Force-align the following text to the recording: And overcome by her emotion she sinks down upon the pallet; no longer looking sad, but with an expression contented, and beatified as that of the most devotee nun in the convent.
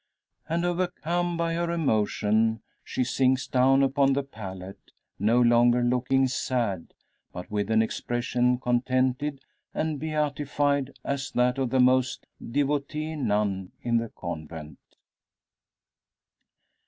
And 0.49 0.65
overcome 0.65 1.37
by 1.37 1.53
her 1.53 1.69
emotion 1.69 2.63
she 2.83 3.03
sinks 3.03 3.45
down 3.45 3.83
upon 3.83 4.13
the 4.13 4.23
pallet; 4.23 4.79
no 5.19 5.39
longer 5.39 5.83
looking 5.83 6.27
sad, 6.27 6.95
but 7.31 7.51
with 7.51 7.69
an 7.69 7.83
expression 7.83 8.57
contented, 8.57 9.41
and 9.75 9.99
beatified 9.99 10.97
as 11.03 11.29
that 11.33 11.59
of 11.59 11.69
the 11.69 11.79
most 11.79 12.25
devotee 12.43 13.15
nun 13.15 13.73
in 13.83 13.97
the 13.97 14.09
convent. 14.09 14.79